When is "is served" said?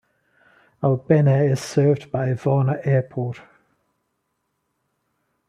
1.47-2.11